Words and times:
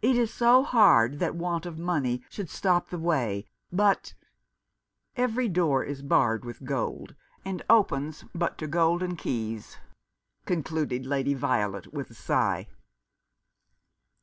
It 0.00 0.16
is 0.16 0.32
so 0.32 0.62
hard 0.62 1.18
that 1.18 1.34
want 1.34 1.66
of 1.66 1.78
money 1.78 2.24
should 2.30 2.48
stop 2.48 2.88
the 2.88 2.98
way— 2.98 3.46
but 3.84 4.14
—"Every 5.16 5.50
door 5.50 5.84
is 5.84 6.00
barred 6.00 6.46
with 6.46 6.64
gold, 6.64 7.14
and 7.44 7.62
opens 7.68 8.24
but 8.34 8.56
to 8.56 8.66
golden 8.66 9.16
keys," 9.16 9.76
concluded 10.46 11.04
Lady 11.04 11.34
Violet, 11.34 11.92
with 11.92 12.08
a 12.08 12.14
sigh. 12.14 12.68